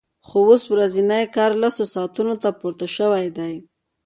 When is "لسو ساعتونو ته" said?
1.61-2.49